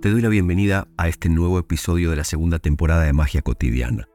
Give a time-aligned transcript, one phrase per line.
[0.00, 4.06] Te doy la bienvenida a este nuevo episodio de la segunda temporada de Magia Cotidiana.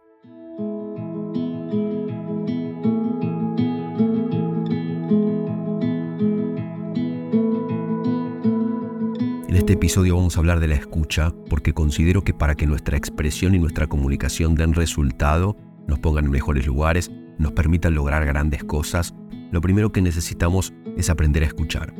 [9.50, 12.95] En este episodio vamos a hablar de la escucha porque considero que para que nuestra
[12.95, 15.58] expresión y nuestra comunicación den resultado,
[15.89, 19.14] nos pongan en mejores lugares, nos permitan lograr grandes cosas,
[19.52, 21.94] lo primero que necesitamos es aprender a escuchar.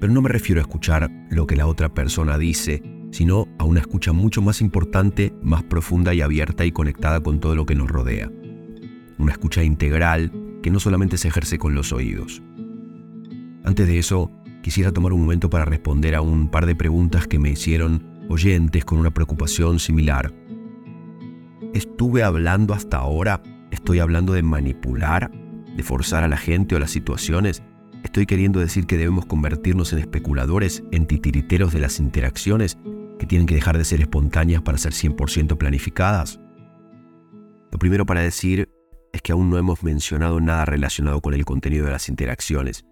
[0.00, 3.80] Pero no me refiero a escuchar lo que la otra persona dice, sino a una
[3.80, 7.88] escucha mucho más importante, más profunda y abierta y conectada con todo lo que nos
[7.88, 8.30] rodea.
[9.18, 12.42] Una escucha integral que no solamente se ejerce con los oídos.
[13.64, 14.30] Antes de eso,
[14.62, 18.84] quisiera tomar un momento para responder a un par de preguntas que me hicieron oyentes
[18.84, 20.34] con una preocupación similar.
[21.72, 23.42] ¿Estuve hablando hasta ahora?
[23.70, 25.30] ¿Estoy hablando de manipular?
[25.76, 27.62] ¿De forzar a la gente o las situaciones?
[28.06, 32.78] ¿Estoy queriendo decir que debemos convertirnos en especuladores, en titiriteros de las interacciones,
[33.18, 36.38] que tienen que dejar de ser espontáneas para ser 100% planificadas?
[37.72, 38.70] Lo primero para decir
[39.12, 42.84] es que aún no hemos mencionado nada relacionado con el contenido de las interacciones.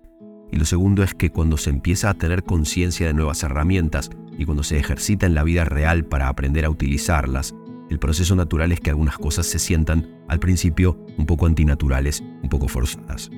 [0.51, 4.45] Y lo segundo es que cuando se empieza a tener conciencia de nuevas herramientas y
[4.45, 7.55] cuando se ejercita en la vida real para aprender a utilizarlas,
[7.89, 12.49] el proceso natural es que algunas cosas se sientan al principio un poco antinaturales, un
[12.49, 13.31] poco forzadas.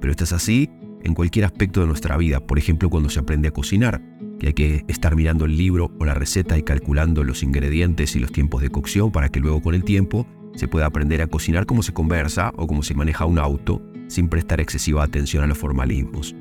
[0.00, 0.70] Pero esto es así
[1.02, 4.02] en cualquier aspecto de nuestra vida, por ejemplo cuando se aprende a cocinar,
[4.38, 8.18] que hay que estar mirando el libro o la receta y calculando los ingredientes y
[8.18, 11.66] los tiempos de cocción para que luego con el tiempo se pueda aprender a cocinar
[11.66, 15.58] como se conversa o como se maneja un auto sin prestar excesiva atención a los
[15.58, 16.34] formalismos.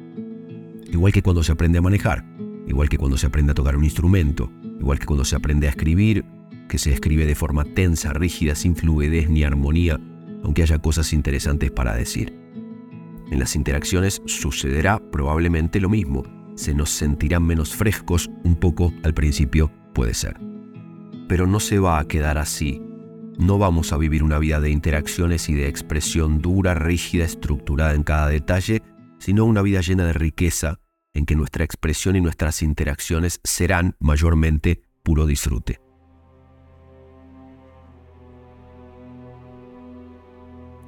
[0.92, 2.26] Igual que cuando se aprende a manejar,
[2.68, 5.70] igual que cuando se aprende a tocar un instrumento, igual que cuando se aprende a
[5.70, 6.26] escribir,
[6.68, 10.00] que se escribe de forma tensa, rígida, sin fluidez ni armonía,
[10.44, 12.41] aunque haya cosas interesantes para decir.
[13.32, 16.24] En las interacciones sucederá probablemente lo mismo.
[16.56, 20.38] Se nos sentirán menos frescos un poco al principio, puede ser.
[21.30, 22.82] Pero no se va a quedar así.
[23.40, 28.04] No vamos a vivir una vida de interacciones y de expresión dura, rígida, estructurada en
[28.04, 28.84] cada detalle,
[29.18, 30.82] sino una vida llena de riqueza
[31.14, 35.80] en que nuestra expresión y nuestras interacciones serán mayormente puro disfrute.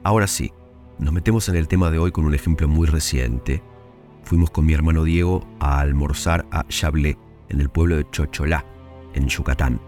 [0.03, 0.51] Ahora sí,
[0.99, 3.63] nos metemos en el tema de hoy con un ejemplo muy reciente.
[4.23, 7.17] Fuimos con mi hermano Diego a almorzar a Chablé,
[7.49, 8.65] en el pueblo de Chocholá,
[9.13, 9.81] en Yucatán,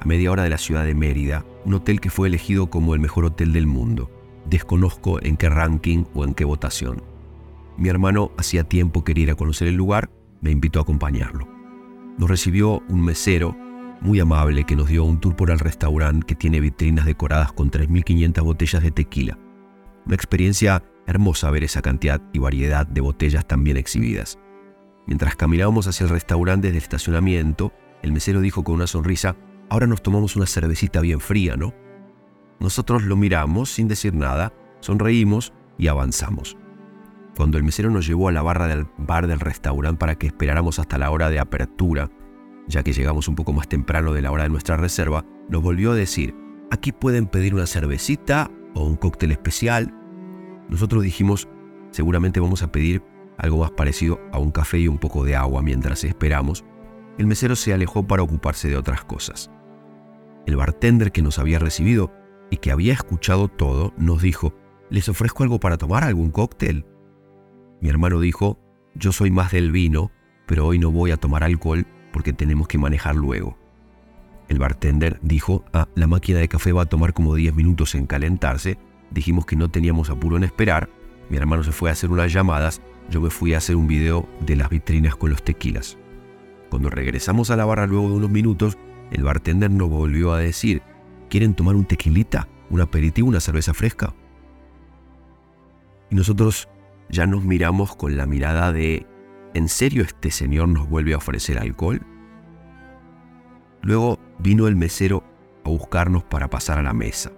[0.00, 3.00] a media hora de la ciudad de Mérida, un hotel que fue elegido como el
[3.00, 4.10] mejor hotel del mundo.
[4.46, 7.02] Desconozco en qué ranking o en qué votación.
[7.76, 11.46] Mi hermano hacía tiempo quería conocer el lugar, me invitó a acompañarlo.
[12.18, 13.56] Nos recibió un mesero
[14.00, 17.70] muy amable que nos dio un tour por el restaurante que tiene vitrinas decoradas con
[17.70, 19.38] 3.500 botellas de tequila
[20.06, 24.38] una experiencia hermosa ver esa cantidad y variedad de botellas tan bien exhibidas.
[25.06, 29.36] Mientras caminábamos hacia el restaurante desde el estacionamiento, el mesero dijo con una sonrisa,
[29.68, 31.74] ahora nos tomamos una cervecita bien fría, ¿no?
[32.60, 36.56] Nosotros lo miramos sin decir nada, sonreímos y avanzamos.
[37.36, 40.78] Cuando el mesero nos llevó a la barra del bar del restaurante para que esperáramos
[40.78, 42.10] hasta la hora de apertura,
[42.68, 45.92] ya que llegamos un poco más temprano de la hora de nuestra reserva, nos volvió
[45.92, 46.36] a decir,
[46.70, 49.94] aquí pueden pedir una cervecita o un cóctel especial.
[50.68, 51.48] Nosotros dijimos,
[51.90, 53.02] seguramente vamos a pedir
[53.38, 56.64] algo más parecido a un café y un poco de agua mientras esperamos.
[57.18, 59.50] El mesero se alejó para ocuparse de otras cosas.
[60.46, 62.12] El bartender que nos había recibido
[62.50, 64.54] y que había escuchado todo nos dijo,
[64.90, 66.86] ¿les ofrezco algo para tomar, algún cóctel?
[67.80, 68.58] Mi hermano dijo,
[68.94, 70.10] yo soy más del vino,
[70.46, 73.58] pero hoy no voy a tomar alcohol porque tenemos que manejar luego.
[74.52, 78.04] El bartender dijo, ah, la máquina de café va a tomar como 10 minutos en
[78.04, 78.76] calentarse.
[79.10, 80.90] Dijimos que no teníamos apuro en esperar.
[81.30, 82.82] Mi hermano se fue a hacer unas llamadas.
[83.08, 85.96] Yo me fui a hacer un video de las vitrinas con los tequilas.
[86.68, 88.76] Cuando regresamos a la barra luego de unos minutos,
[89.10, 90.82] el bartender nos volvió a decir,
[91.30, 94.12] ¿quieren tomar un tequilita, un aperitivo, una cerveza fresca?
[96.10, 96.68] Y nosotros
[97.08, 99.06] ya nos miramos con la mirada de,
[99.54, 102.02] ¿en serio este señor nos vuelve a ofrecer alcohol?
[103.82, 105.24] Luego vino el mesero
[105.64, 107.32] a buscarnos para pasar a la mesa.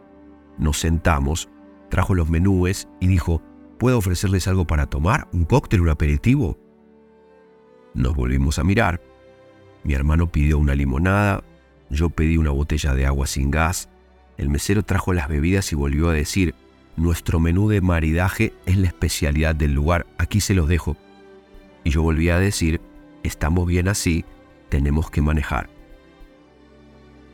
[0.59, 1.49] Nos sentamos,
[1.89, 3.43] trajo los menúes y dijo,
[3.79, 5.29] ¿puedo ofrecerles algo para tomar?
[5.33, 6.59] ¿Un cóctel, un aperitivo?
[7.95, 9.01] Nos volvimos a mirar.
[9.85, 11.43] Mi hermano pidió una limonada,
[11.91, 13.89] yo pedí una botella de agua sin gas.
[14.37, 16.55] El mesero trajo las bebidas y volvió a decir,
[16.97, 20.97] nuestro menú de maridaje es la especialidad del lugar, aquí se los dejo.
[21.85, 22.81] Y yo volví a decir,
[23.23, 24.25] estamos bien así,
[24.69, 25.74] tenemos que manejar.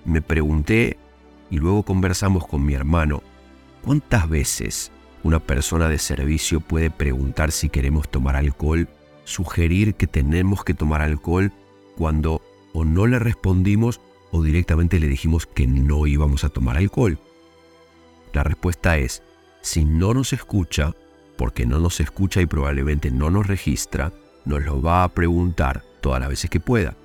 [0.04, 0.96] Me pregunté
[1.50, 3.22] y luego conversamos con mi hermano,
[3.82, 4.92] ¿cuántas veces
[5.22, 8.88] una persona de servicio puede preguntar si queremos tomar alcohol,
[9.24, 11.52] sugerir que tenemos que tomar alcohol
[11.96, 12.40] cuando
[12.72, 14.00] o no le respondimos
[14.30, 17.18] o directamente le dijimos que no íbamos a tomar alcohol.
[18.32, 19.22] La respuesta es,
[19.60, 20.94] si no nos escucha,
[21.36, 24.12] porque no nos escucha y probablemente no nos registra,
[24.44, 26.96] nos lo va a preguntar todas las veces que pueda,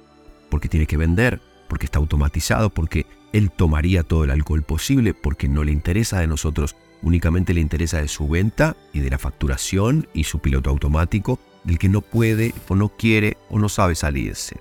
[0.49, 5.47] porque tiene que vender, porque está automatizado, porque él tomaría todo el alcohol posible, porque
[5.47, 10.07] no le interesa de nosotros, únicamente le interesa de su venta y de la facturación
[10.13, 14.57] y su piloto automático, del que no puede o no quiere o no sabe salirse.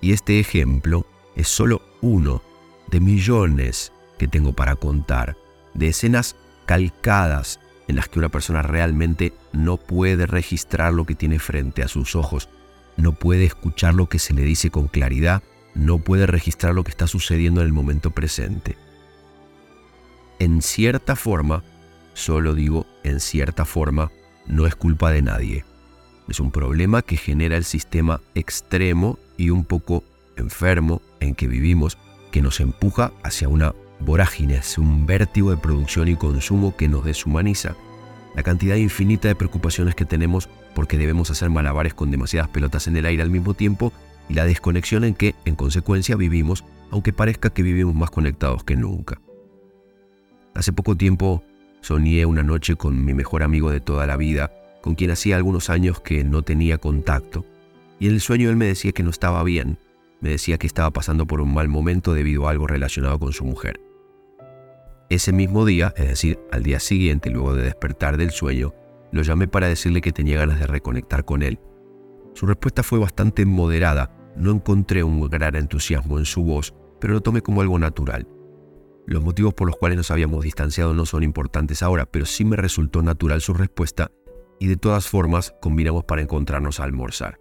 [0.00, 2.42] Y este ejemplo es solo uno
[2.88, 5.36] de millones que tengo para contar,
[5.74, 6.36] de escenas
[6.66, 11.88] calcadas en las que una persona realmente no puede registrar lo que tiene frente a
[11.88, 12.48] sus ojos,
[12.96, 15.42] no puede escuchar lo que se le dice con claridad,
[15.76, 18.76] no puede registrar lo que está sucediendo en el momento presente.
[20.38, 21.62] En cierta forma,
[22.14, 24.10] solo digo en cierta forma,
[24.46, 25.64] no es culpa de nadie.
[26.28, 30.02] Es un problema que genera el sistema extremo y un poco
[30.36, 31.98] enfermo en que vivimos,
[32.32, 37.04] que nos empuja hacia una vorágine, hacia un vértigo de producción y consumo que nos
[37.04, 37.76] deshumaniza.
[38.34, 42.96] La cantidad infinita de preocupaciones que tenemos porque debemos hacer malabares con demasiadas pelotas en
[42.96, 43.92] el aire al mismo tiempo
[44.28, 48.76] y la desconexión en que, en consecuencia, vivimos, aunque parezca que vivimos más conectados que
[48.76, 49.20] nunca.
[50.54, 51.42] Hace poco tiempo
[51.80, 54.52] soñé una noche con mi mejor amigo de toda la vida,
[54.82, 57.44] con quien hacía algunos años que no tenía contacto,
[57.98, 59.78] y en el sueño él me decía que no estaba bien,
[60.20, 63.44] me decía que estaba pasando por un mal momento debido a algo relacionado con su
[63.44, 63.80] mujer.
[65.08, 68.74] Ese mismo día, es decir, al día siguiente, luego de despertar del sueño,
[69.12, 71.60] lo llamé para decirle que tenía ganas de reconectar con él.
[72.36, 77.22] Su respuesta fue bastante moderada, no encontré un gran entusiasmo en su voz, pero lo
[77.22, 78.28] tomé como algo natural.
[79.06, 82.56] Los motivos por los cuales nos habíamos distanciado no son importantes ahora, pero sí me
[82.56, 84.10] resultó natural su respuesta
[84.60, 87.40] y de todas formas combinamos para encontrarnos a almorzar.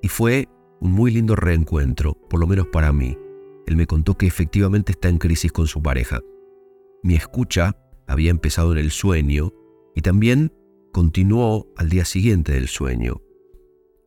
[0.00, 0.48] Y fue
[0.80, 3.18] un muy lindo reencuentro, por lo menos para mí.
[3.66, 6.20] Él me contó que efectivamente está en crisis con su pareja.
[7.02, 7.76] Mi escucha
[8.06, 9.52] había empezado en el sueño
[9.94, 10.54] y también
[10.90, 13.20] continuó al día siguiente del sueño.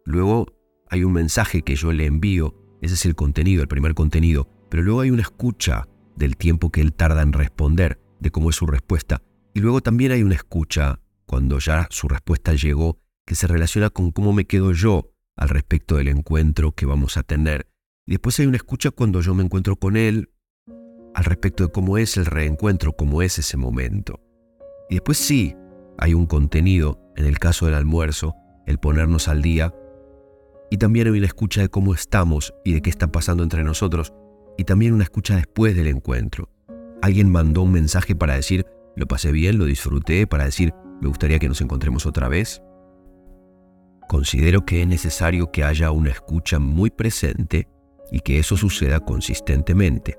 [0.05, 0.47] Luego
[0.89, 4.83] hay un mensaje que yo le envío, ese es el contenido, el primer contenido, pero
[4.83, 8.65] luego hay una escucha del tiempo que él tarda en responder, de cómo es su
[8.67, 9.21] respuesta,
[9.53, 14.11] y luego también hay una escucha cuando ya su respuesta llegó que se relaciona con
[14.11, 17.67] cómo me quedo yo al respecto del encuentro que vamos a tener.
[18.05, 20.31] Y después hay una escucha cuando yo me encuentro con él
[21.13, 24.19] al respecto de cómo es el reencuentro, cómo es ese momento.
[24.89, 25.55] Y después sí,
[25.97, 28.35] hay un contenido, en el caso del almuerzo,
[28.65, 29.73] el ponernos al día,
[30.71, 34.13] y también hay una escucha de cómo estamos y de qué está pasando entre nosotros,
[34.57, 36.49] y también una escucha después del encuentro.
[37.01, 41.39] Alguien mandó un mensaje para decir, lo pasé bien, lo disfruté, para decir, me gustaría
[41.39, 42.61] que nos encontremos otra vez.
[44.07, 47.67] Considero que es necesario que haya una escucha muy presente
[48.09, 50.17] y que eso suceda consistentemente.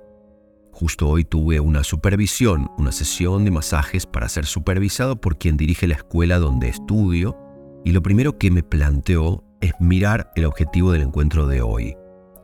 [0.70, 5.86] Justo hoy tuve una supervisión, una sesión de masajes para ser supervisado por quien dirige
[5.86, 7.38] la escuela donde estudio
[7.84, 11.96] y lo primero que me planteó es mirar el objetivo del encuentro de hoy,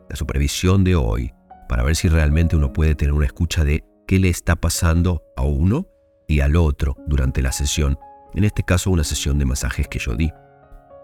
[0.09, 1.35] la supervisión de hoy,
[1.69, 5.43] para ver si realmente uno puede tener una escucha de qué le está pasando a
[5.43, 5.89] uno
[6.29, 7.99] y al otro durante la sesión,
[8.35, 10.31] en este caso una sesión de masajes que yo di.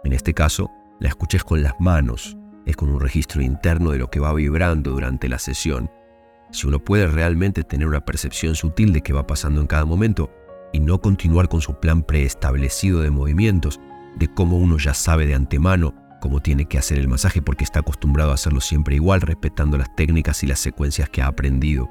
[0.04, 3.98] En este caso, la escucha es con las manos, es con un registro interno de
[3.98, 5.90] lo que va vibrando durante la sesión.
[6.52, 10.30] Si uno puede realmente tener una percepción sutil de qué va pasando en cada momento
[10.72, 13.80] y no continuar con su plan preestablecido de movimientos,
[14.16, 17.80] de cómo uno ya sabe de antemano cómo tiene que hacer el masaje porque está
[17.80, 21.90] acostumbrado a hacerlo siempre igual, respetando las técnicas y las secuencias que ha aprendido.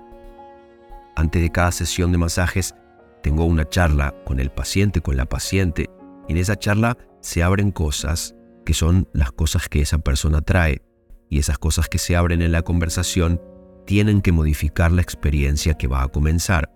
[1.16, 2.74] Antes de cada sesión de masajes,
[3.22, 5.88] tengo una charla con el paciente, con la paciente,
[6.28, 8.34] y en esa charla se abren cosas
[8.66, 10.82] que son las cosas que esa persona trae
[11.30, 13.40] y esas cosas que se abren en la conversación
[13.86, 16.74] tienen que modificar la experiencia que va a comenzar.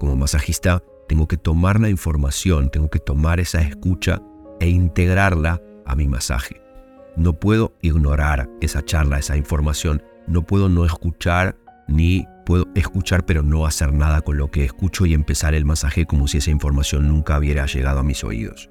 [0.00, 4.22] Como masajista, tengo que tomar la información, tengo que tomar esa escucha
[4.58, 6.61] e integrarla a mi masaje.
[7.16, 11.56] No puedo ignorar esa charla, esa información, no puedo no escuchar
[11.88, 16.06] ni puedo escuchar pero no hacer nada con lo que escucho y empezar el masaje
[16.06, 18.70] como si esa información nunca hubiera llegado a mis oídos.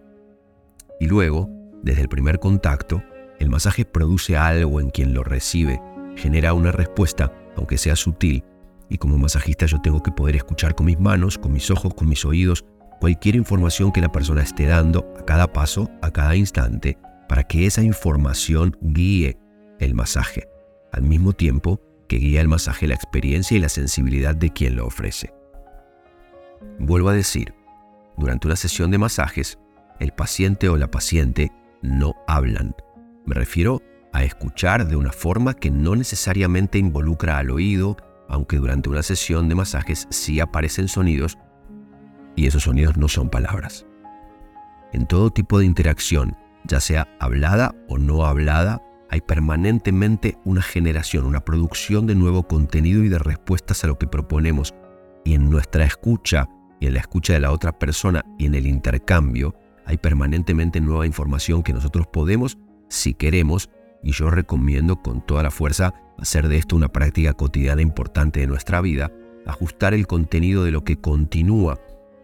[0.99, 1.49] Y luego,
[1.83, 3.03] desde el primer contacto,
[3.39, 5.81] el masaje produce algo en quien lo recibe,
[6.15, 8.43] genera una respuesta, aunque sea sutil,
[8.89, 12.09] y como masajista yo tengo que poder escuchar con mis manos, con mis ojos, con
[12.09, 12.65] mis oídos,
[12.99, 16.97] cualquier información que la persona esté dando a cada paso, a cada instante,
[17.31, 19.37] para que esa información guíe
[19.79, 20.49] el masaje,
[20.91, 24.85] al mismo tiempo que guía el masaje la experiencia y la sensibilidad de quien lo
[24.85, 25.33] ofrece.
[26.77, 27.53] Vuelvo a decir,
[28.17, 29.57] durante una sesión de masajes,
[30.01, 32.75] el paciente o la paciente no hablan.
[33.25, 37.95] Me refiero a escuchar de una forma que no necesariamente involucra al oído,
[38.27, 41.37] aunque durante una sesión de masajes sí aparecen sonidos
[42.35, 43.85] y esos sonidos no son palabras.
[44.91, 51.25] En todo tipo de interacción, ya sea hablada o no hablada, hay permanentemente una generación,
[51.25, 54.73] una producción de nuevo contenido y de respuestas a lo que proponemos.
[55.25, 56.47] Y en nuestra escucha
[56.79, 59.53] y en la escucha de la otra persona y en el intercambio,
[59.85, 62.57] hay permanentemente nueva información que nosotros podemos,
[62.89, 63.69] si queremos,
[64.03, 68.47] y yo recomiendo con toda la fuerza hacer de esto una práctica cotidiana importante de
[68.47, 69.11] nuestra vida,
[69.45, 71.79] ajustar el contenido de lo que continúa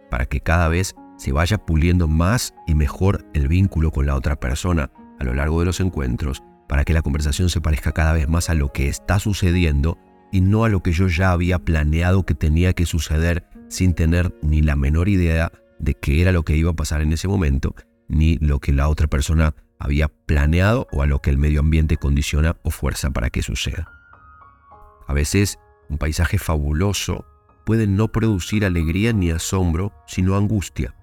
[0.10, 4.40] para que cada vez se vaya puliendo más y mejor el vínculo con la otra
[4.40, 8.28] persona a lo largo de los encuentros, para que la conversación se parezca cada vez
[8.28, 9.98] más a lo que está sucediendo
[10.32, 14.38] y no a lo que yo ya había planeado que tenía que suceder sin tener
[14.42, 17.76] ni la menor idea de qué era lo que iba a pasar en ese momento,
[18.08, 21.98] ni lo que la otra persona había planeado o a lo que el medio ambiente
[21.98, 23.92] condiciona o fuerza para que suceda.
[25.08, 25.60] A veces
[25.90, 27.26] un paisaje fabuloso
[27.66, 30.96] puede no producir alegría ni asombro, sino angustia.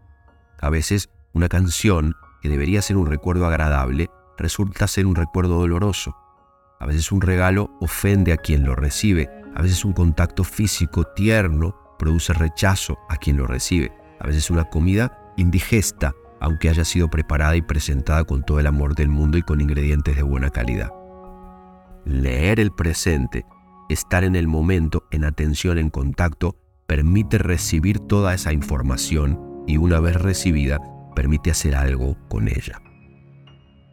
[0.65, 6.17] A veces una canción que debería ser un recuerdo agradable resulta ser un recuerdo doloroso.
[6.81, 9.29] A veces un regalo ofende a quien lo recibe.
[9.55, 13.93] A veces un contacto físico tierno produce rechazo a quien lo recibe.
[14.19, 18.95] A veces una comida indigesta aunque haya sido preparada y presentada con todo el amor
[18.95, 20.95] del mundo y con ingredientes de buena calidad.
[22.07, 23.45] Leer el presente,
[23.91, 26.57] estar en el momento, en atención, en contacto,
[26.87, 30.81] permite recibir toda esa información y una vez recibida,
[31.15, 32.81] permite hacer algo con ella.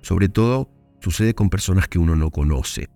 [0.01, 2.89] Sobre todo, sucede con personas que uno no conoce.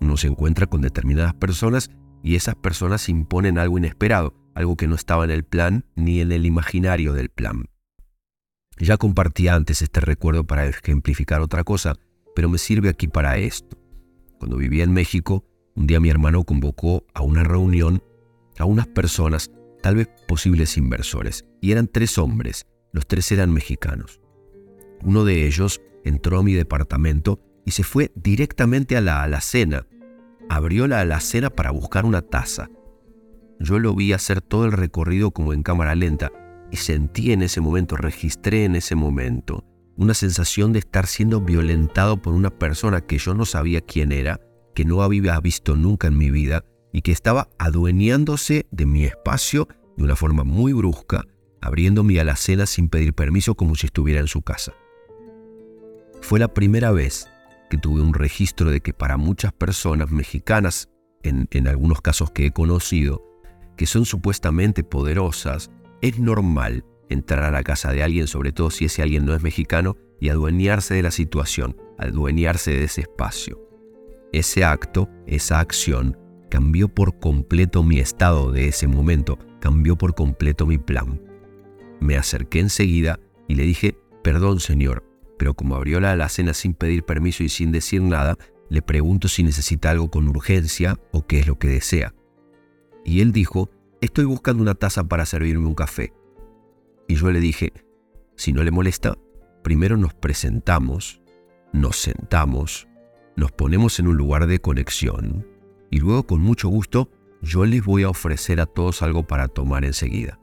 [0.00, 1.90] Uno se encuentra con determinadas personas
[2.22, 6.32] y esas personas imponen algo inesperado, algo que no estaba en el plan ni en
[6.32, 7.64] el imaginario del plan.
[8.78, 11.96] Ya compartí antes este recuerdo para ejemplificar otra cosa,
[12.34, 13.76] pero me sirve aquí para esto.
[14.38, 18.02] Cuando vivía en México, un día mi hermano convocó a una reunión
[18.58, 19.50] a unas personas,
[19.88, 24.20] tal vez posibles inversores, y eran tres hombres, los tres eran mexicanos.
[25.02, 29.86] Uno de ellos entró a mi departamento y se fue directamente a la alacena.
[30.50, 32.68] Abrió la alacena para buscar una taza.
[33.60, 36.32] Yo lo vi hacer todo el recorrido como en cámara lenta
[36.70, 39.64] y sentí en ese momento, registré en ese momento
[39.96, 44.38] una sensación de estar siendo violentado por una persona que yo no sabía quién era,
[44.74, 49.68] que no había visto nunca en mi vida y que estaba adueñándose de mi espacio
[49.98, 51.26] de una forma muy brusca,
[51.60, 54.72] abriendo mi alacena sin pedir permiso como si estuviera en su casa.
[56.22, 57.28] Fue la primera vez
[57.68, 60.88] que tuve un registro de que para muchas personas mexicanas,
[61.24, 63.24] en, en algunos casos que he conocido,
[63.76, 68.84] que son supuestamente poderosas, es normal entrar a la casa de alguien, sobre todo si
[68.84, 73.60] ese alguien no es mexicano, y adueñarse de la situación, adueñarse de ese espacio.
[74.32, 76.16] Ese acto, esa acción,
[76.50, 81.20] cambió por completo mi estado de ese momento, cambió por completo mi plan.
[82.00, 85.04] Me acerqué enseguida y le dije, perdón señor,
[85.38, 88.36] pero como abrió la alacena sin pedir permiso y sin decir nada,
[88.68, 92.14] le pregunto si necesita algo con urgencia o qué es lo que desea.
[93.04, 96.12] Y él dijo estoy buscando una taza para servirme un café.
[97.06, 97.72] Y yo le dije,
[98.36, 99.16] si no le molesta,
[99.62, 101.20] primero nos presentamos,
[101.72, 102.86] nos sentamos,
[103.36, 105.46] nos ponemos en un lugar de conexión
[105.90, 107.10] y luego con mucho gusto
[107.42, 110.40] yo les voy a ofrecer a todos algo para tomar enseguida.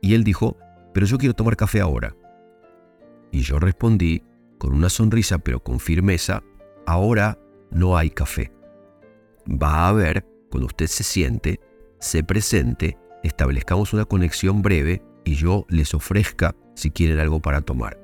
[0.00, 0.56] Y él dijo,
[0.94, 2.16] pero yo quiero tomar café ahora.
[3.32, 4.22] Y yo respondí
[4.58, 6.42] con una sonrisa pero con firmeza,
[6.86, 7.38] ahora
[7.70, 8.52] no hay café.
[9.46, 11.60] Va a haber, cuando usted se siente,
[11.98, 17.98] se presente, establezcamos una conexión breve y yo les ofrezca si quieren algo para tomar.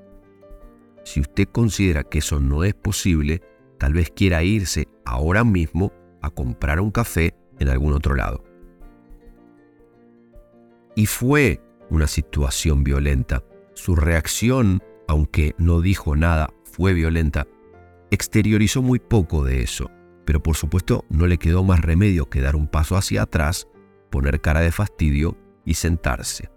[1.04, 3.42] Si usted considera que eso no es posible,
[3.78, 8.44] tal vez quiera irse ahora mismo a comprar un café en algún otro lado.
[10.94, 13.42] Y fue una situación violenta.
[13.74, 17.46] Su reacción, aunque no dijo nada, fue violenta.
[18.10, 19.90] Exteriorizó muy poco de eso,
[20.24, 23.68] pero por supuesto no le quedó más remedio que dar un paso hacia atrás
[24.10, 26.50] poner cara de fastidio y sentarse.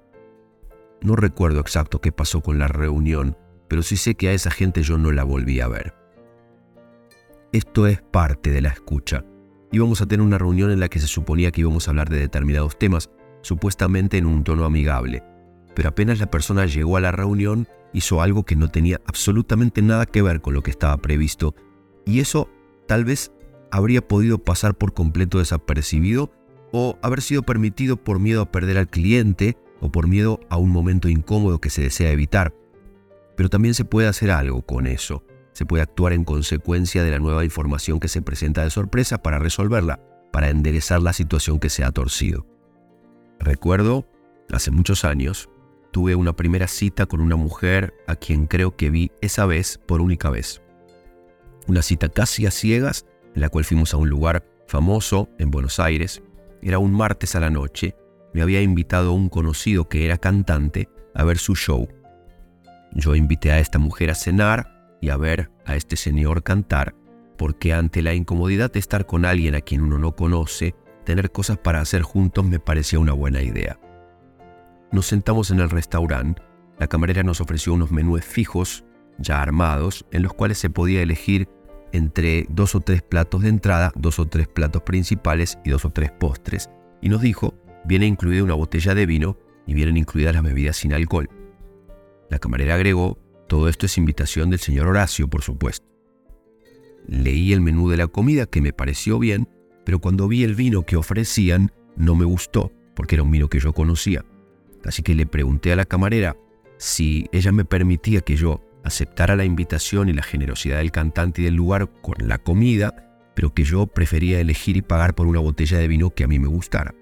[1.01, 3.37] No recuerdo exacto qué pasó con la reunión,
[3.67, 5.93] pero sí sé que a esa gente yo no la volví a ver.
[7.51, 9.23] Esto es parte de la escucha.
[9.71, 12.19] Íbamos a tener una reunión en la que se suponía que íbamos a hablar de
[12.19, 13.09] determinados temas,
[13.41, 15.23] supuestamente en un tono amigable,
[15.75, 20.05] pero apenas la persona llegó a la reunión hizo algo que no tenía absolutamente nada
[20.05, 21.55] que ver con lo que estaba previsto,
[22.05, 22.49] y eso
[22.87, 23.31] tal vez
[23.71, 26.31] habría podido pasar por completo desapercibido
[26.71, 30.71] o haber sido permitido por miedo a perder al cliente o por miedo a un
[30.71, 32.53] momento incómodo que se desea evitar.
[33.35, 35.23] Pero también se puede hacer algo con eso.
[35.55, 39.39] Se puede actuar en consecuencia de la nueva información que se presenta de sorpresa para
[39.39, 40.01] resolverla,
[40.33, 42.45] para enderezar la situación que se ha torcido.
[43.39, 44.05] Recuerdo,
[44.51, 45.49] hace muchos años,
[45.91, 50.01] tuve una primera cita con una mujer a quien creo que vi esa vez por
[50.01, 50.61] única vez.
[51.67, 55.79] Una cita casi a ciegas, en la cual fuimos a un lugar famoso en Buenos
[55.79, 56.21] Aires.
[56.61, 57.95] Era un martes a la noche.
[58.33, 61.87] Me había invitado un conocido que era cantante a ver su show.
[62.91, 66.95] Yo invité a esta mujer a cenar y a ver a este señor cantar,
[67.37, 71.57] porque ante la incomodidad de estar con alguien a quien uno no conoce, tener cosas
[71.57, 73.79] para hacer juntos me parecía una buena idea.
[74.91, 76.41] Nos sentamos en el restaurante,
[76.79, 78.85] la camarera nos ofreció unos menúes fijos,
[79.17, 81.47] ya armados, en los cuales se podía elegir
[81.91, 85.91] entre dos o tres platos de entrada, dos o tres platos principales y dos o
[85.91, 86.69] tres postres,
[87.01, 87.53] y nos dijo,
[87.85, 91.29] viene incluida una botella de vino y vienen incluidas las bebidas sin alcohol.
[92.29, 93.17] La camarera agregó,
[93.47, 95.87] todo esto es invitación del señor Horacio, por supuesto.
[97.07, 99.47] Leí el menú de la comida que me pareció bien,
[99.85, 103.59] pero cuando vi el vino que ofrecían no me gustó, porque era un vino que
[103.59, 104.25] yo conocía.
[104.83, 106.35] Así que le pregunté a la camarera
[106.77, 111.45] si ella me permitía que yo aceptara la invitación y la generosidad del cantante y
[111.45, 115.77] del lugar con la comida, pero que yo prefería elegir y pagar por una botella
[115.77, 116.93] de vino que a mí me gustara.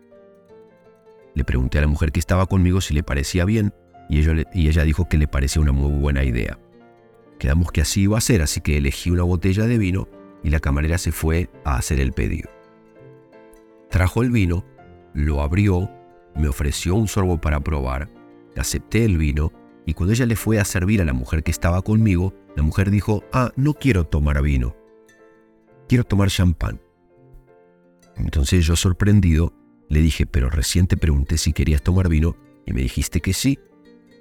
[1.35, 3.73] Le pregunté a la mujer que estaba conmigo si le parecía bien
[4.09, 4.19] y
[4.67, 6.59] ella, dijo que le parecía una muy buena idea.
[7.39, 10.07] Quedamos que así iba a ser, así que elegí una botella de vino
[10.43, 12.49] y la camarera se fue a hacer el pedido.
[13.89, 14.65] Trajo el vino,
[15.13, 15.89] lo abrió,
[16.35, 18.09] me ofreció un sorbo para probar,
[18.55, 19.51] acepté el vino
[19.85, 22.91] y cuando ella le fue a servir a la mujer que estaba conmigo, la mujer
[22.91, 24.75] dijo, ah, no quiero tomar vino,
[25.87, 26.79] quiero tomar champán.
[28.15, 29.53] Entonces yo sorprendido
[29.89, 32.35] le dije, pero recién te pregunté si querías tomar vino
[32.65, 33.59] y me dijiste que sí.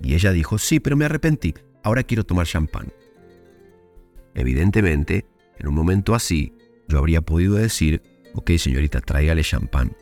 [0.03, 2.93] Y ella dijo, sí, pero me arrepentí, ahora quiero tomar champán.
[4.35, 5.27] Evidentemente,
[5.59, 6.55] en un momento así,
[6.89, 8.03] yo habría podido decir,
[8.35, 9.95] ok señorita, tráigale champán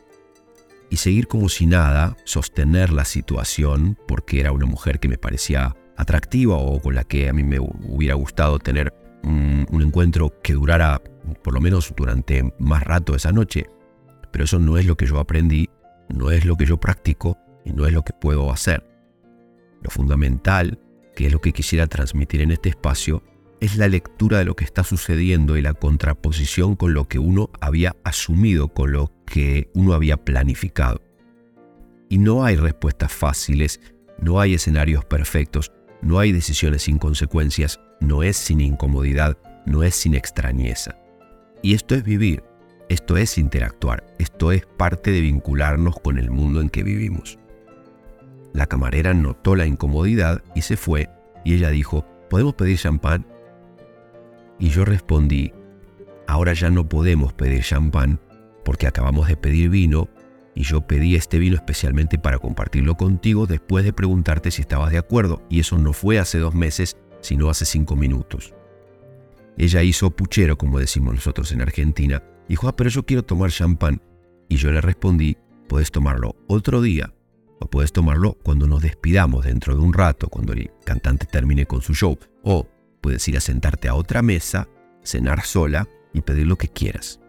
[0.91, 5.73] y seguir como si nada, sostener la situación porque era una mujer que me parecía
[5.95, 11.01] atractiva o con la que a mí me hubiera gustado tener un, encuentro que durara
[11.43, 13.67] por lo menos durante más rato esa noche.
[14.31, 15.69] Pero eso no es lo que yo aprendí,
[16.09, 18.85] no es lo que yo practico y no es lo que puedo hacer.
[19.81, 20.79] Lo fundamental,
[21.15, 23.23] que es lo que quisiera transmitir en este espacio,
[23.59, 27.51] es la lectura de lo que está sucediendo y la contraposición con lo que uno
[27.61, 31.01] había asumido, con lo que uno había planificado.
[32.09, 33.79] Y no hay respuestas fáciles,
[34.19, 39.95] no hay escenarios perfectos, no hay decisiones sin consecuencias, no es sin incomodidad, no es
[39.95, 40.97] sin extrañeza.
[41.61, 42.43] Y esto es vivir,
[42.89, 47.37] esto es interactuar, esto es parte de vincularnos con el mundo en que vivimos.
[48.53, 51.09] La camarera notó la incomodidad y se fue,
[51.45, 53.25] y ella dijo, ¿podemos pedir champán?
[54.59, 55.53] Y yo respondí,
[56.27, 58.19] ahora ya no podemos pedir champán
[58.63, 60.09] porque acabamos de pedir vino
[60.53, 64.97] y yo pedí este vino especialmente para compartirlo contigo después de preguntarte si estabas de
[64.97, 68.53] acuerdo y eso no fue hace dos meses, sino hace cinco minutos.
[69.57, 74.01] Ella hizo puchero, como decimos nosotros en Argentina, dijo, ah, pero yo quiero tomar champán.
[74.49, 75.37] Y yo le respondí,
[75.67, 77.13] puedes tomarlo otro día
[77.61, 81.81] o puedes tomarlo cuando nos despidamos dentro de un rato, cuando el cantante termine con
[81.81, 82.67] su show, o
[83.01, 84.69] Puedes ir a sentarte a otra mesa,
[85.03, 87.19] cenar sola y pedir lo que quieras.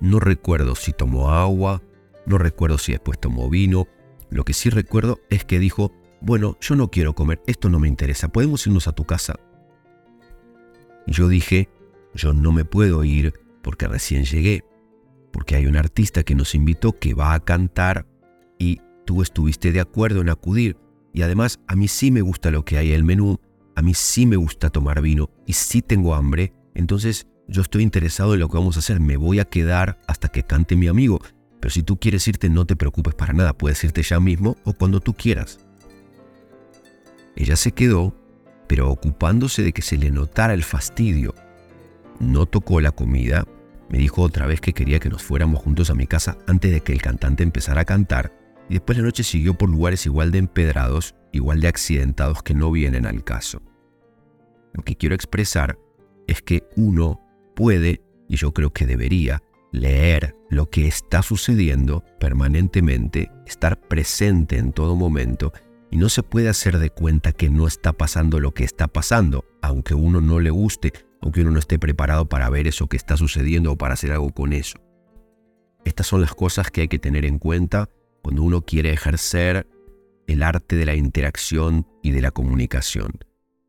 [0.00, 1.82] No recuerdo si tomó agua,
[2.26, 3.86] no recuerdo si después tomó vino.
[4.28, 7.88] Lo que sí recuerdo es que dijo, bueno, yo no quiero comer, esto no me
[7.88, 9.38] interesa, podemos irnos a tu casa.
[11.06, 11.70] Y yo dije,
[12.12, 14.64] yo no me puedo ir porque recién llegué,
[15.32, 18.06] porque hay un artista que nos invitó que va a cantar
[18.58, 20.76] y tú estuviste de acuerdo en acudir.
[21.12, 23.38] Y además a mí sí me gusta lo que hay en el menú
[23.76, 28.32] a mí sí me gusta tomar vino y sí tengo hambre, entonces yo estoy interesado
[28.32, 31.20] en lo que vamos a hacer, me voy a quedar hasta que cante mi amigo,
[31.60, 34.72] pero si tú quieres irte no te preocupes para nada, puedes irte ya mismo o
[34.72, 35.58] cuando tú quieras.
[37.36, 38.16] Ella se quedó,
[38.66, 41.34] pero ocupándose de que se le notara el fastidio.
[42.18, 43.46] No tocó la comida,
[43.90, 46.80] me dijo otra vez que quería que nos fuéramos juntos a mi casa antes de
[46.80, 48.32] que el cantante empezara a cantar,
[48.68, 52.70] y después la noche siguió por lugares igual de empedrados igual de accidentados que no
[52.70, 53.62] vienen al caso.
[54.72, 55.78] Lo que quiero expresar
[56.26, 57.20] es que uno
[57.54, 64.72] puede, y yo creo que debería, leer lo que está sucediendo permanentemente, estar presente en
[64.72, 65.52] todo momento,
[65.90, 69.44] y no se puede hacer de cuenta que no está pasando lo que está pasando,
[69.62, 73.16] aunque uno no le guste, aunque uno no esté preparado para ver eso que está
[73.16, 74.78] sucediendo o para hacer algo con eso.
[75.84, 77.88] Estas son las cosas que hay que tener en cuenta
[78.26, 79.68] cuando uno quiere ejercer
[80.26, 83.20] el arte de la interacción y de la comunicación.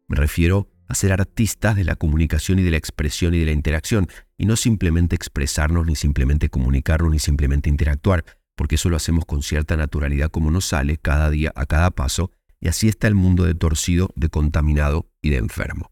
[0.08, 3.52] Me refiero a ser artistas de la comunicación y de la expresión y de la
[3.52, 9.26] interacción, y no simplemente expresarnos, ni simplemente comunicarnos, ni simplemente interactuar, porque eso lo hacemos
[9.26, 13.14] con cierta naturalidad como nos sale cada día, a cada paso, y así está el
[13.14, 15.92] mundo de torcido, de contaminado y de enfermo.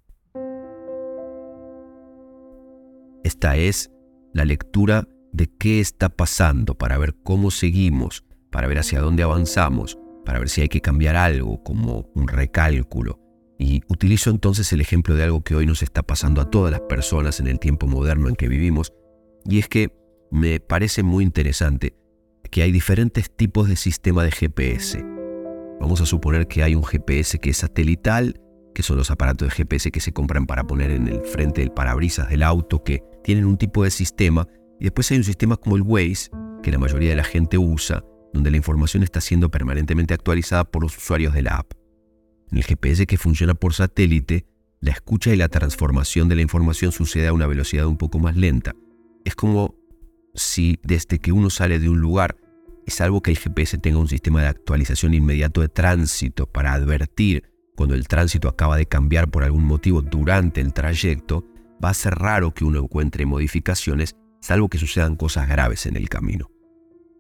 [3.23, 3.91] Esta es
[4.33, 8.24] la lectura de qué está pasando para ver cómo seguimos,
[8.55, 13.19] para ver hacia dónde avanzamos, para ver si hay que cambiar algo como un recálculo.
[13.59, 16.79] Y utilizo entonces el ejemplo de algo que hoy nos está pasando a todas las
[16.79, 18.93] personas en el tiempo moderno en que vivimos,
[19.43, 19.91] y es que
[20.31, 21.97] me parece muy interesante
[22.49, 25.03] que hay diferentes tipos de sistema de GPS.
[25.81, 28.39] Vamos a suponer que hay un GPS que es satelital,
[28.73, 31.73] que son los aparatos de GPS que se compran para poner en el frente del
[31.73, 34.47] parabrisas del auto, que tienen un tipo de sistema,
[34.79, 36.29] y después hay un sistema como el Waze,
[36.63, 38.01] que la mayoría de la gente usa,
[38.35, 41.71] donde la información está siendo permanentemente actualizada por los usuarios de la app.
[42.51, 44.45] En el GPS que funciona por satélite,
[44.81, 48.35] la escucha y la transformación de la información sucede a una velocidad un poco más
[48.35, 48.73] lenta.
[49.23, 49.75] Es como
[50.35, 52.37] si desde que uno sale de un lugar,
[52.85, 57.55] es algo que el GPS tenga un sistema de actualización inmediato de tránsito para advertir
[57.75, 61.45] cuando el tránsito acaba de cambiar por algún motivo durante el trayecto,
[61.83, 66.07] va a ser raro que uno encuentre modificaciones, salvo que sucedan cosas graves en el
[66.09, 66.49] camino.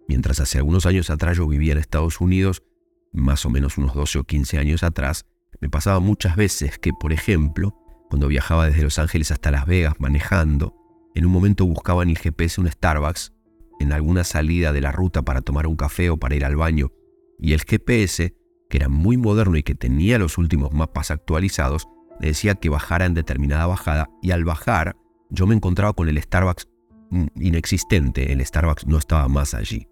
[0.07, 2.63] Mientras hace algunos años atrás yo vivía en Estados Unidos,
[3.11, 5.25] más o menos unos 12 o 15 años atrás,
[5.61, 7.75] me pasaba muchas veces que, por ejemplo,
[8.09, 10.75] cuando viajaba desde Los Ángeles hasta Las Vegas manejando,
[11.15, 13.33] en un momento buscaba en el GPS un Starbucks
[13.79, 16.91] en alguna salida de la ruta para tomar un café o para ir al baño,
[17.39, 18.35] y el GPS,
[18.69, 21.87] que era muy moderno y que tenía los últimos mapas actualizados,
[22.19, 24.95] le decía que bajara en determinada bajada y al bajar
[25.29, 26.67] yo me encontraba con el Starbucks
[27.09, 29.87] mm, inexistente, el Starbucks no estaba más allí.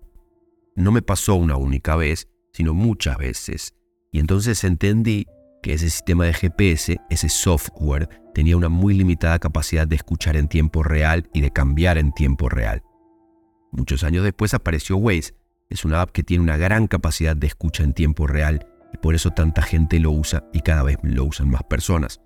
[0.75, 3.75] No me pasó una única vez, sino muchas veces,
[4.11, 5.27] y entonces entendí
[5.61, 10.47] que ese sistema de GPS, ese software, tenía una muy limitada capacidad de escuchar en
[10.47, 12.83] tiempo real y de cambiar en tiempo real.
[13.71, 15.33] Muchos años después apareció Waze,
[15.69, 19.15] es una app que tiene una gran capacidad de escucha en tiempo real y por
[19.15, 22.21] eso tanta gente lo usa y cada vez lo usan más personas.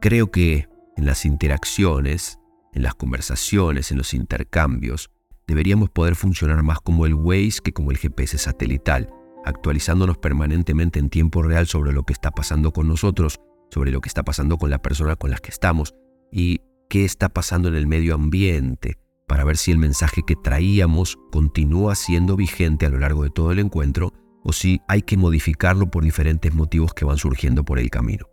[0.00, 2.38] Creo que en las interacciones,
[2.72, 5.10] en las conversaciones, en los intercambios,
[5.46, 9.10] deberíamos poder funcionar más como el Waze que como el GPS satelital,
[9.44, 14.08] actualizándonos permanentemente en tiempo real sobre lo que está pasando con nosotros, sobre lo que
[14.08, 15.94] está pasando con la persona con la que estamos
[16.30, 21.18] y qué está pasando en el medio ambiente, para ver si el mensaje que traíamos
[21.32, 25.90] continúa siendo vigente a lo largo de todo el encuentro o si hay que modificarlo
[25.90, 28.26] por diferentes motivos que van surgiendo por el camino.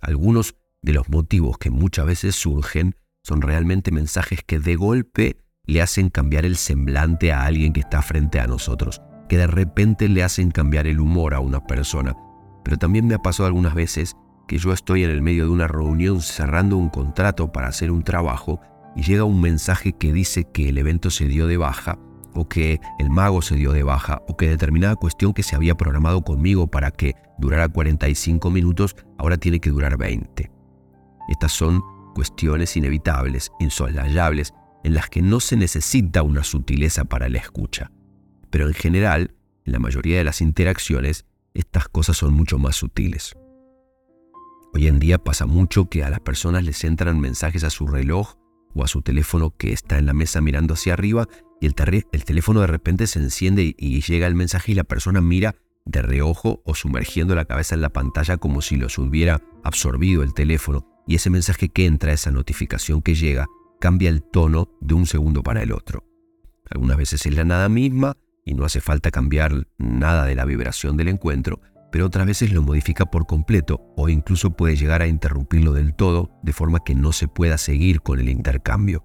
[0.00, 5.82] Algunos de los motivos que muchas veces surgen son realmente mensajes que de golpe le
[5.82, 10.22] hacen cambiar el semblante a alguien que está frente a nosotros, que de repente le
[10.22, 12.16] hacen cambiar el humor a una persona.
[12.64, 14.16] Pero también me ha pasado algunas veces
[14.48, 18.02] que yo estoy en el medio de una reunión cerrando un contrato para hacer un
[18.02, 18.60] trabajo
[18.96, 21.98] y llega un mensaje que dice que el evento se dio de baja
[22.34, 25.74] o que el mago se dio de baja, o que determinada cuestión que se había
[25.74, 30.50] programado conmigo para que durara 45 minutos, ahora tiene que durar 20.
[31.28, 31.82] Estas son
[32.14, 37.90] cuestiones inevitables, insoslayables, en las que no se necesita una sutileza para la escucha.
[38.50, 43.36] Pero en general, en la mayoría de las interacciones, estas cosas son mucho más sutiles.
[44.74, 48.36] Hoy en día pasa mucho que a las personas les entran mensajes a su reloj
[48.74, 51.28] o a su teléfono que está en la mesa mirando hacia arriba
[51.60, 51.74] y el,
[52.12, 56.00] el teléfono de repente se enciende y, llega el mensaje y la persona mira de
[56.00, 60.86] reojo o sumergiendo la cabeza en la pantalla como si los hubiera absorbido el teléfono
[61.06, 63.46] y ese mensaje que entra, esa notificación que llega,
[63.82, 66.04] cambia el tono de un segundo para el otro.
[66.70, 70.96] Algunas veces es la nada misma y no hace falta cambiar nada de la vibración
[70.96, 75.72] del encuentro, pero otras veces lo modifica por completo o incluso puede llegar a interrumpirlo
[75.72, 79.04] del todo de forma que no se pueda seguir con el intercambio.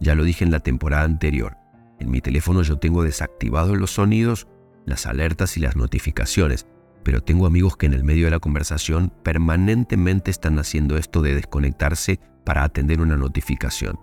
[0.00, 1.58] Ya lo dije en la temporada anterior,
[2.00, 4.48] en mi teléfono yo tengo desactivados los sonidos,
[4.86, 6.66] las alertas y las notificaciones,
[7.02, 11.34] pero tengo amigos que en el medio de la conversación permanentemente están haciendo esto de
[11.34, 13.98] desconectarse para atender una notificación.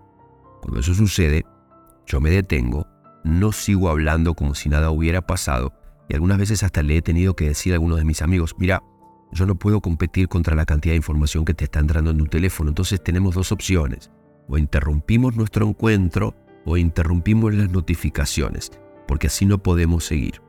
[0.62, 1.46] Cuando eso sucede,
[2.06, 2.88] yo me detengo,
[3.24, 5.74] no sigo hablando como si nada hubiera pasado
[6.10, 8.82] y algunas veces hasta le he tenido que decir a algunos de mis amigos, mira,
[9.32, 12.26] yo no puedo competir contra la cantidad de información que te está entrando en tu
[12.26, 14.10] teléfono, entonces tenemos dos opciones.
[14.48, 18.72] O interrumpimos nuestro encuentro o interrumpimos las notificaciones,
[19.08, 20.42] porque así no podemos seguir.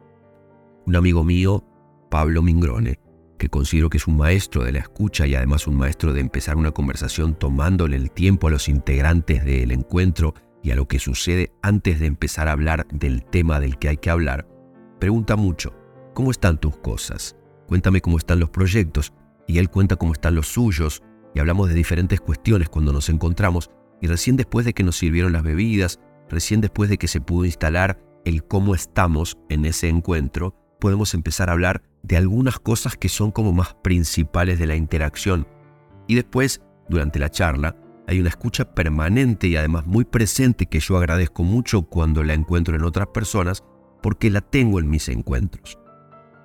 [0.87, 1.63] Un amigo mío,
[2.11, 2.99] Pablo Mingrone,
[3.41, 6.57] que considero que es un maestro de la escucha y además un maestro de empezar
[6.57, 11.51] una conversación tomándole el tiempo a los integrantes del encuentro y a lo que sucede
[11.63, 14.47] antes de empezar a hablar del tema del que hay que hablar,
[15.01, 15.75] pregunta mucho,
[16.13, 17.35] ¿cómo están tus cosas?
[17.67, 19.15] Cuéntame cómo están los proyectos
[19.49, 21.03] y él cuenta cómo están los suyos
[21.35, 23.71] y hablamos de diferentes cuestiones cuando nos encontramos
[24.03, 25.99] y recién después de que nos sirvieron las bebidas,
[26.29, 31.49] recién después de que se pudo instalar el cómo estamos en ese encuentro, podemos empezar
[31.49, 35.47] a hablar de algunas cosas que son como más principales de la interacción.
[36.09, 37.77] Y después, durante la charla,
[38.09, 42.75] hay una escucha permanente y además muy presente que yo agradezco mucho cuando la encuentro
[42.75, 43.63] en otras personas
[44.03, 45.79] porque la tengo en mis encuentros.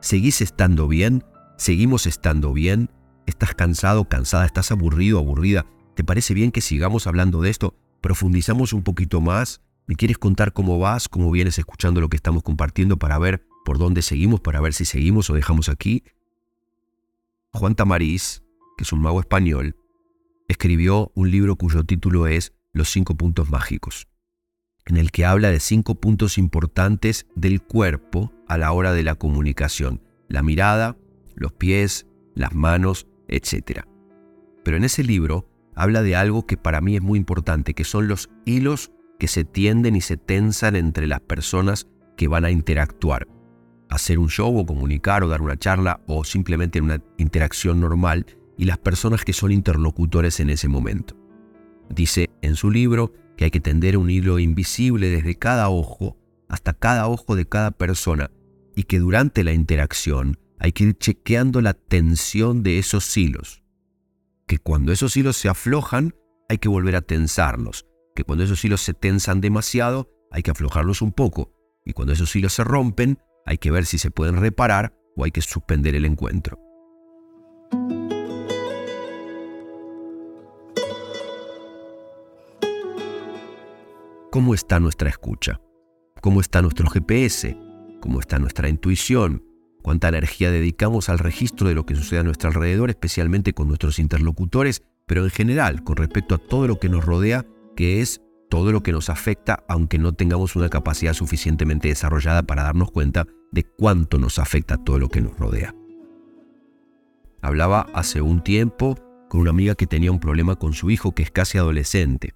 [0.01, 1.23] ¿Seguís estando bien?
[1.57, 2.91] ¿Seguimos estando bien?
[3.25, 4.45] ¿Estás cansado, cansada?
[4.45, 5.65] ¿Estás aburrido, aburrida?
[5.95, 7.75] ¿Te parece bien que sigamos hablando de esto?
[8.01, 9.61] ¿Profundizamos un poquito más?
[9.87, 13.77] ¿Me quieres contar cómo vas, cómo vienes escuchando lo que estamos compartiendo para ver por
[13.77, 16.03] dónde seguimos, para ver si seguimos o dejamos aquí?
[17.51, 18.43] Juan Tamariz,
[18.77, 19.75] que es un mago español,
[20.47, 24.07] escribió un libro cuyo título es Los cinco puntos mágicos,
[24.85, 29.15] en el que habla de cinco puntos importantes del cuerpo a la hora de la
[29.15, 30.97] comunicación, la mirada,
[31.33, 33.81] los pies, las manos, etc.
[34.63, 38.07] Pero en ese libro habla de algo que para mí es muy importante, que son
[38.07, 43.27] los hilos que se tienden y se tensan entre las personas que van a interactuar.
[43.89, 48.25] Hacer un show o comunicar o dar una charla o simplemente una interacción normal
[48.57, 51.15] y las personas que son interlocutores en ese momento.
[51.89, 56.17] Dice en su libro que hay que tender un hilo invisible desde cada ojo
[56.47, 58.31] hasta cada ojo de cada persona
[58.75, 63.63] y que durante la interacción hay que ir chequeando la tensión de esos hilos.
[64.47, 66.15] Que cuando esos hilos se aflojan
[66.49, 71.01] hay que volver a tensarlos, que cuando esos hilos se tensan demasiado hay que aflojarlos
[71.01, 71.53] un poco
[71.85, 75.31] y cuando esos hilos se rompen hay que ver si se pueden reparar o hay
[75.31, 76.59] que suspender el encuentro.
[84.35, 85.61] cómo está nuestra escucha,
[86.19, 87.57] cómo está nuestro GPS,
[88.01, 89.45] cómo está nuestra intuición,
[89.81, 93.97] cuánta energía dedicamos al registro de lo que sucede a nuestro alrededor, especialmente con nuestros
[93.97, 97.45] interlocutores, pero en general con respecto a todo lo que nos rodea,
[97.77, 102.63] que es todo lo que nos afecta, aunque no tengamos una capacidad suficientemente desarrollada para
[102.63, 103.25] darnos cuenta
[103.55, 105.73] de cuánto nos afecta todo lo que nos rodea.
[107.41, 111.23] Hablaba hace un tiempo con una amiga que tenía un problema con su hijo que
[111.23, 112.33] es casi adolescente.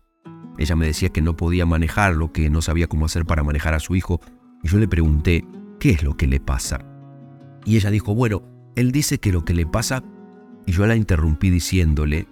[0.57, 3.81] Ella me decía que no podía manejarlo, que no sabía cómo hacer para manejar a
[3.81, 4.21] su hijo,
[4.63, 5.45] y yo le pregunté,
[5.79, 6.85] ¿qué es lo que le pasa?
[7.65, 8.41] Y ella dijo, bueno,
[8.77, 10.03] él dice que lo que le pasa,
[10.65, 12.27] y yo la interrumpí diciéndole,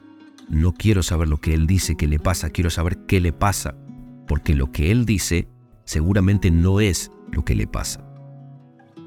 [0.50, 3.76] no quiero saber lo que él dice que le pasa, quiero saber qué le pasa,
[4.28, 5.50] porque lo que él dice
[5.84, 8.07] seguramente no es lo que le pasa.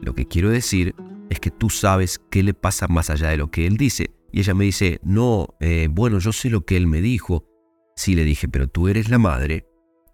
[0.02, 0.94] Lo que quiero decir
[1.28, 4.10] es que tú sabes qué le pasa más allá de lo que él dice.
[4.32, 7.50] Y ella me dice, no, eh, bueno, yo sé lo que él me dijo,
[8.00, 9.66] Sí, le dije, pero tú eres la madre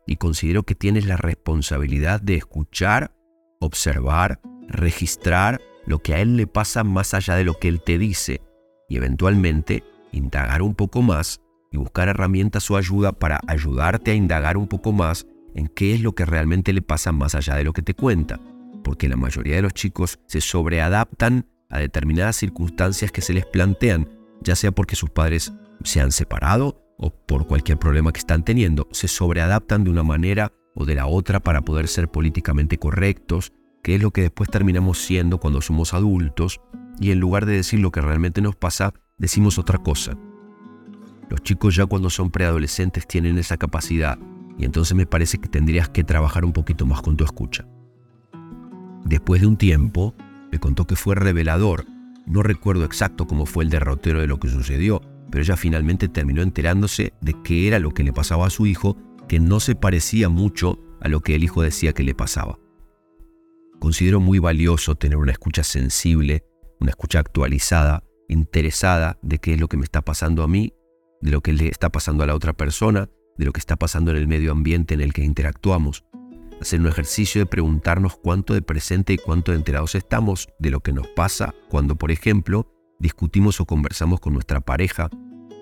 [0.09, 3.15] y considero que tienes la responsabilidad de escuchar,
[3.61, 7.97] observar, registrar lo que a él le pasa más allá de lo que él te
[7.97, 8.43] dice
[8.89, 14.57] y eventualmente indagar un poco más y buscar herramientas o ayuda para ayudarte a indagar
[14.57, 17.73] un poco más en qué es lo que realmente le pasa más allá de lo
[17.73, 18.41] que te cuenta,
[18.87, 24.09] porque la mayoría de los chicos se sobreadaptan a determinadas circunstancias que se les plantean,
[24.41, 28.87] ya sea porque sus padres se han separado o por cualquier problema que están teniendo,
[28.93, 33.97] se sobreadaptan de una manera o de la otra para poder ser políticamente correctos, que
[33.97, 36.61] es lo que después terminamos siendo cuando somos adultos,
[37.01, 40.17] y en lugar de decir lo que realmente nos pasa, decimos otra cosa.
[41.29, 44.17] Los chicos ya cuando son preadolescentes tienen esa capacidad,
[44.57, 47.67] y entonces me parece que tendrías que trabajar un poquito más con tu escucha.
[49.07, 50.17] Después de un tiempo,
[50.51, 51.87] me contó que fue revelador.
[52.27, 56.43] No recuerdo exacto cómo fue el derrotero de lo que sucedió, pero ella finalmente terminó
[56.43, 58.97] enterándose de qué era lo que le pasaba a su hijo,
[59.29, 62.59] que no se parecía mucho a lo que el hijo decía que le pasaba.
[63.79, 66.45] Considero muy valioso tener una escucha sensible,
[66.81, 70.73] una escucha actualizada, interesada de qué es lo que me está pasando a mí,
[71.21, 74.11] de lo que le está pasando a la otra persona, de lo que está pasando
[74.11, 76.05] en el medio ambiente en el que interactuamos.
[76.61, 80.81] Hacer un ejercicio de preguntarnos cuánto de presente y cuánto de enterados estamos de lo
[80.81, 82.67] que nos pasa cuando, por ejemplo,
[82.99, 85.11] discutimos o conversamos con nuestra pareja,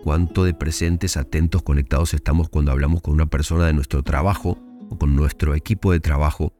[0.04, 4.56] cuánto de presentes, atentos, conectados estamos cuando hablamos con una persona de nuestro trabajo
[4.88, 6.52] o con nuestro equipo de trabajo,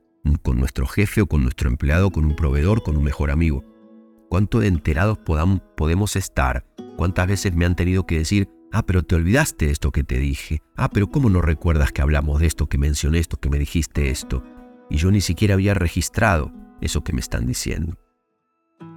[0.42, 3.62] con nuestro jefe o con nuestro empleado, con un proveedor, con un mejor amigo.
[4.28, 6.66] Cuánto de enterados podemos estar,
[6.96, 10.18] cuántas veces me han tenido que decir, ah, pero te olvidaste de esto que te
[10.18, 13.58] dije, ah, pero ¿cómo no recuerdas que hablamos de esto, que mencioné esto, que me
[13.58, 14.42] dijiste esto?
[14.90, 17.96] Y yo ni siquiera había registrado eso que me están diciendo.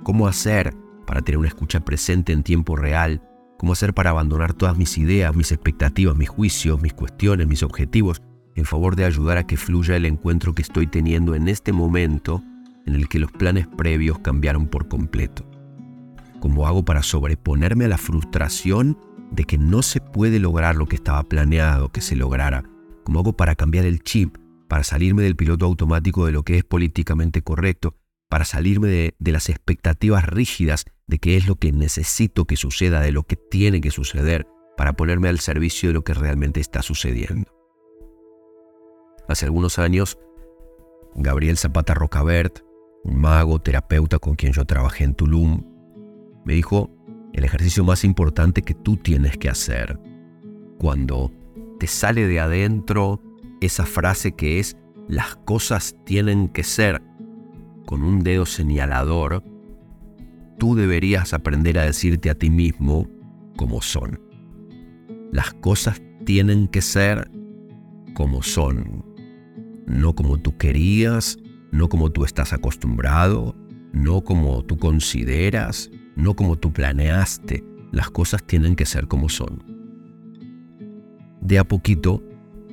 [0.03, 0.73] ¿Cómo hacer
[1.05, 3.21] para tener una escucha presente en tiempo real,
[3.59, 8.21] cómo hacer para abandonar todas mis ideas, mis expectativas, mis juicios, mis cuestiones, mis objetivos,
[8.55, 12.41] en favor de ayudar a que fluya el encuentro que estoy teniendo en este momento
[12.87, 15.45] en el que los planes previos cambiaron por completo.
[16.39, 18.97] ¿Cómo hago para sobreponerme a la frustración
[19.31, 22.63] de que no se puede lograr lo que estaba planeado que se lograra,
[23.03, 24.37] ¿cómo hago para cambiar el chip,
[24.67, 27.95] para salirme del piloto automático de lo que es políticamente correcto,
[28.29, 32.99] para salirme de, de las expectativas rígidas de qué es lo que necesito que suceda,
[32.99, 36.81] de lo que tiene que suceder, para ponerme al servicio de lo que realmente está
[36.81, 37.51] sucediendo?
[39.27, 40.17] Hace algunos años,
[41.15, 42.59] Gabriel Zapata Rocabert,
[43.03, 45.63] un mago, terapeuta con quien yo trabajé en Tulum,
[46.45, 46.96] me dijo,
[47.37, 49.97] el ejercicio más importante que tú tienes que hacer
[50.77, 51.31] cuando
[51.79, 53.21] te sale de adentro
[53.61, 54.75] esa frase que es,
[55.07, 57.01] las cosas tienen que ser
[57.85, 59.43] con un dedo señalador,
[60.59, 63.07] tú deberías aprender a decirte a ti mismo
[63.55, 64.19] como son.
[65.31, 67.31] Las cosas tienen que ser
[68.13, 69.05] como son
[69.87, 71.37] no como tú querías,
[71.71, 73.55] no como tú estás acostumbrado,
[73.93, 77.63] no como tú consideras, no como tú planeaste.
[77.91, 79.63] Las cosas tienen que ser como son.
[81.39, 82.21] De a poquito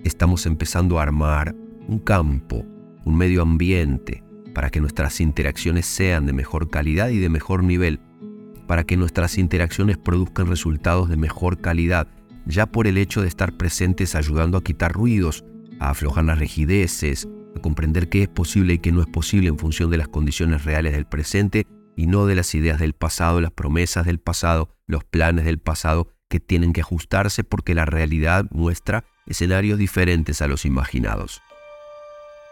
[0.02, 1.54] estamos empezando a armar
[1.86, 2.64] un campo,
[3.04, 8.00] un medio ambiente, para que nuestras interacciones sean de mejor calidad y de mejor nivel,
[8.66, 12.08] para que nuestras interacciones produzcan resultados de mejor calidad,
[12.46, 15.44] ya por el hecho de estar presentes ayudando a quitar ruidos,
[15.80, 19.58] a aflojar las rigideces, a comprender qué es posible y qué no es posible en
[19.58, 23.52] función de las condiciones reales del presente y no de las ideas del pasado, las
[23.52, 29.04] promesas del pasado, los planes del pasado que tienen que ajustarse porque la realidad muestra
[29.26, 31.42] escenarios diferentes a los imaginados.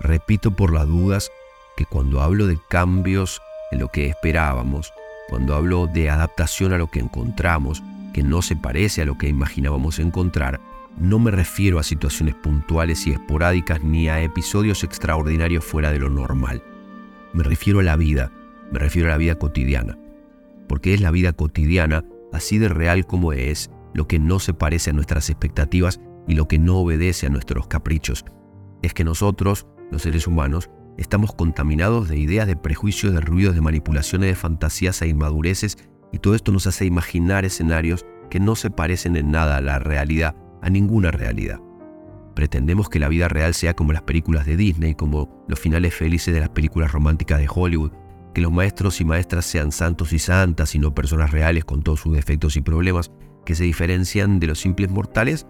[0.01, 1.31] Repito por las dudas
[1.77, 4.93] que cuando hablo de cambios en lo que esperábamos,
[5.29, 9.29] cuando hablo de adaptación a lo que encontramos, que no se parece a lo que
[9.29, 10.61] imaginábamos encontrar,
[10.99, 16.11] no me refiero a situaciones puntuales y esporádicas ni a episodios extraordinarios fuera de lo
[16.11, 16.63] normal.
[17.33, 18.31] Me refiero a la vida,
[18.73, 19.99] me refiero a la vida cotidiana.
[20.69, 24.91] Porque es la vida cotidiana, así de real como es, lo que no se parece
[24.91, 28.25] a nuestras expectativas y lo que no obedece a nuestros caprichos.
[28.83, 33.61] Es que nosotros, los seres humanos, estamos contaminados de ideas, de prejuicios, de ruidos, de
[33.61, 35.77] manipulaciones, de fantasías e inmadureces,
[36.11, 39.79] y todo esto nos hace imaginar escenarios que no se parecen en nada a la
[39.79, 41.61] realidad a ninguna realidad.
[42.35, 46.33] Pretendemos que la vida real sea como las películas de Disney, como los finales felices
[46.33, 47.93] de las películas románticas de Hollywood,
[48.35, 52.01] que los maestros y maestras sean santos y santas y no personas reales con todos
[52.01, 53.11] sus defectos y problemas,
[53.45, 55.47] que se diferencian de los simples mortales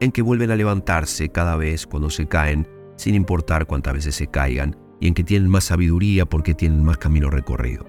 [0.00, 4.26] en que vuelven a levantarse cada vez cuando se caen, sin importar cuántas veces se
[4.26, 7.86] caigan, y en que tienen más sabiduría porque tienen más camino recorrido.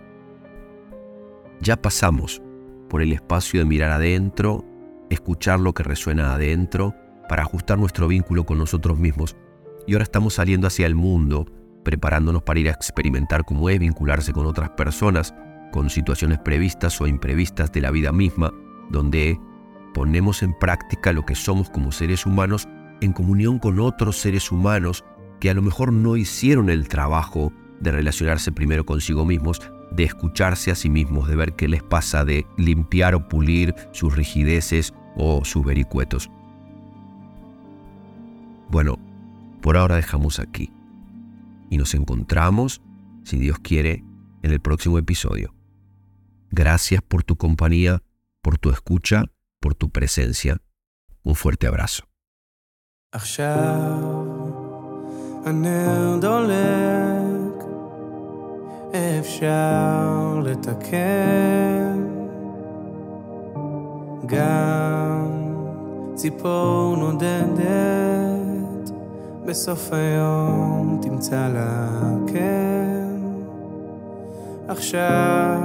[1.61, 2.41] Ya pasamos
[2.89, 4.65] por el espacio de mirar adentro
[5.09, 6.93] escuchar lo que resuena adentro
[7.29, 9.35] para ajustar nuestro vínculo con nosotros mismos.
[9.87, 11.45] Y ahora estamos saliendo hacia el mundo,
[11.85, 15.33] preparándonos para ir a experimentar cómo es vincularse con otras personas,
[15.71, 18.51] con situaciones previstas o imprevistas de la vida misma,
[18.89, 19.39] donde
[19.93, 22.67] ponemos en práctica lo que somos como seres humanos
[22.99, 25.05] en comunión con otros seres humanos
[25.39, 30.71] que a lo mejor no hicieron el trabajo de relacionarse primero consigo mismos, de escucharse
[30.71, 35.45] a sí mismos, de ver qué les pasa, de limpiar o pulir sus rigideces o
[35.45, 36.31] sus vericuetos.
[38.69, 38.97] Bueno,
[39.61, 40.71] por ahora dejamos aquí
[41.68, 42.80] y nos encontramos,
[43.24, 44.04] si Dios quiere,
[44.42, 45.54] en el próximo episodio.
[46.50, 48.02] Gracias por tu compañía,
[48.42, 49.24] por tu escucha,
[49.60, 50.58] por tu presencia.
[51.22, 52.04] Un fuerte abrazo.
[59.20, 62.06] אפשר לתקן
[64.26, 65.30] גם
[66.14, 68.33] ציפור נודדת
[69.45, 71.87] בסוף היום תמצא לה
[72.27, 73.07] כן.
[74.67, 75.59] עכשיו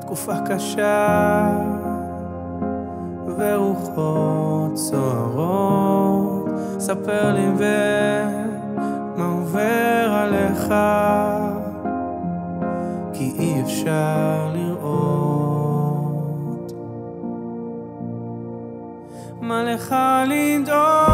[0.00, 1.48] תקופה קשה
[3.38, 6.48] ורוחות סוערות.
[6.78, 10.74] ספר לי ומה עובר עליך
[13.12, 16.72] כי אי אפשר לראות.
[19.40, 21.05] מה לך לדאוג